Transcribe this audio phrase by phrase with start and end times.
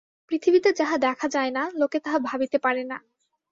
[0.31, 2.97] পৃথিবীতে যাহা দেখা যায় না, লোকে তাহা ভাবিতে পারে না।